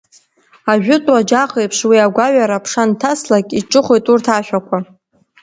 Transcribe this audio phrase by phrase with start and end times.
[0.71, 4.77] Ажәытә уаџьаҟ еиԥш, уи агәаҩара аԥша анҭаслак, иҿыхоит урҭ ашәақәа…